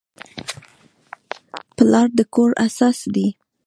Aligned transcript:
پلار 1.75 2.07
د 2.17 2.19
کور 2.33 2.51
اساس 2.65 2.97
دی. 3.13 3.27